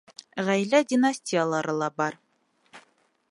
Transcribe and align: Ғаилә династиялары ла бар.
Ғаилә 0.45 0.79
династиялары 0.93 1.77
ла 1.83 1.91
бар. 2.01 2.17